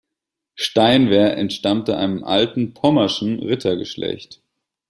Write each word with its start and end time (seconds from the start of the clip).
Steinwehr 0.55 1.37
entstammte 1.37 1.95
einem 1.95 2.23
alten 2.23 2.73
pommerschen 2.73 3.37
Rittergeschlecht. 3.37 4.41